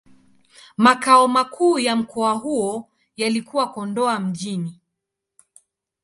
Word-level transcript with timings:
Makao 0.77 1.27
makuu 1.27 1.79
ya 1.79 1.95
mkoa 1.95 2.33
huo 2.33 2.87
yalikuwa 3.17 3.71
Kondoa 3.73 4.19
Mjini. 4.19 4.77